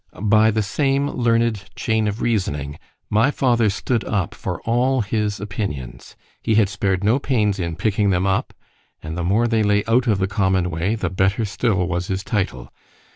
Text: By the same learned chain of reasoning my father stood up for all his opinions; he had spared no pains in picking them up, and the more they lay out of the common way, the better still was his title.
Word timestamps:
By 0.19 0.49
the 0.49 0.63
same 0.63 1.09
learned 1.11 1.63
chain 1.75 2.07
of 2.07 2.23
reasoning 2.23 2.79
my 3.11 3.29
father 3.29 3.69
stood 3.69 4.03
up 4.03 4.33
for 4.33 4.59
all 4.61 5.01
his 5.01 5.39
opinions; 5.39 6.15
he 6.41 6.55
had 6.55 6.69
spared 6.69 7.03
no 7.03 7.19
pains 7.19 7.59
in 7.59 7.75
picking 7.75 8.09
them 8.09 8.25
up, 8.25 8.51
and 9.03 9.15
the 9.15 9.23
more 9.23 9.47
they 9.47 9.61
lay 9.61 9.83
out 9.87 10.07
of 10.07 10.17
the 10.17 10.25
common 10.25 10.71
way, 10.71 10.95
the 10.95 11.11
better 11.11 11.45
still 11.45 11.85
was 11.87 12.07
his 12.07 12.23
title. 12.23 12.73